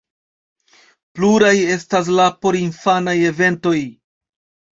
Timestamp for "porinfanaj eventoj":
2.45-3.77